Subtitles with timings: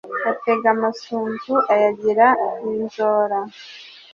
[0.31, 2.27] atega amasunzu ayagira
[2.69, 3.39] inzora